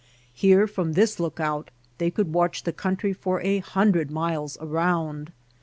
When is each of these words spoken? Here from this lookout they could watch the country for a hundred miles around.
Here 0.33 0.65
from 0.65 0.93
this 0.93 1.19
lookout 1.19 1.69
they 1.99 2.09
could 2.09 2.33
watch 2.33 2.63
the 2.63 2.73
country 2.73 3.13
for 3.13 3.39
a 3.41 3.59
hundred 3.59 4.09
miles 4.09 4.57
around. 4.59 5.31